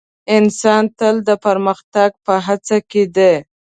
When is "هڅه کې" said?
2.45-3.03